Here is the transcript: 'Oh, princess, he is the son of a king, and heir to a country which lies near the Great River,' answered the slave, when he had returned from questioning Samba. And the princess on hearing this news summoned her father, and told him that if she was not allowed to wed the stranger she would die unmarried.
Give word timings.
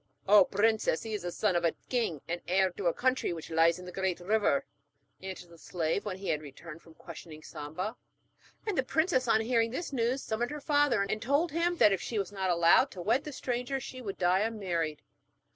'Oh, 0.27 0.45
princess, 0.45 1.03
he 1.03 1.13
is 1.13 1.21
the 1.21 1.31
son 1.31 1.55
of 1.55 1.63
a 1.63 1.73
king, 1.87 2.21
and 2.27 2.41
heir 2.47 2.71
to 2.71 2.87
a 2.87 2.91
country 2.93 3.33
which 3.33 3.51
lies 3.51 3.77
near 3.77 3.85
the 3.85 3.91
Great 3.91 4.19
River,' 4.19 4.65
answered 5.21 5.51
the 5.51 5.59
slave, 5.59 6.05
when 6.05 6.17
he 6.17 6.29
had 6.29 6.41
returned 6.41 6.81
from 6.81 6.95
questioning 6.95 7.43
Samba. 7.43 7.95
And 8.65 8.75
the 8.75 8.81
princess 8.81 9.27
on 9.27 9.41
hearing 9.41 9.69
this 9.69 9.93
news 9.93 10.23
summoned 10.23 10.49
her 10.49 10.59
father, 10.59 11.03
and 11.07 11.21
told 11.21 11.51
him 11.51 11.77
that 11.77 11.93
if 11.93 12.01
she 12.01 12.17
was 12.17 12.31
not 12.31 12.49
allowed 12.49 12.89
to 12.93 13.01
wed 13.03 13.25
the 13.25 13.31
stranger 13.31 13.79
she 13.79 14.01
would 14.01 14.17
die 14.17 14.39
unmarried. 14.39 15.03